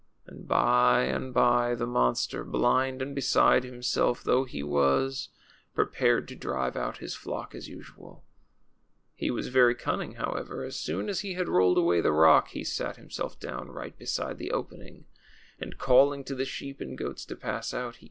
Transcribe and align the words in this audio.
And 0.25 0.47
by 0.47 1.03
and 1.03 1.31
by 1.31 1.75
the 1.75 1.85
monster, 1.85 2.43
blind 2.43 3.03
and 3.03 3.13
beside 3.13 3.63
himself 3.63 4.23
though 4.23 4.45
he 4.45 4.63
was, 4.63 5.29
pre 5.75 5.85
pared 5.85 6.27
to 6.29 6.35
drive 6.35 6.75
out 6.75 6.97
his 6.97 7.13
flock 7.13 7.53
as 7.53 7.69
usual. 7.69 8.23
He 9.13 9.29
Avas 9.29 9.51
A^ery 9.51 9.77
cunning, 9.77 10.13
however. 10.13 10.63
As 10.63 10.75
soon 10.75 11.07
as 11.07 11.19
he 11.19 11.35
had 11.35 11.47
rolled 11.47 11.77
aAvay 11.77 12.01
the 12.01 12.11
rock 12.13 12.47
he 12.47 12.63
sat 12.63 12.95
himself 12.97 13.39
down, 13.39 13.69
right 13.69 13.95
beside 13.95 14.39
the 14.39 14.49
opening, 14.49 15.05
and 15.59 15.77
calling 15.77 16.23
to 16.23 16.33
the 16.33 16.45
sheep 16.45 16.81
and 16.81 16.97
goats 16.97 17.23
to 17.25 17.35
pass 17.35 17.71
out, 17.71 17.97
he 17.97 17.99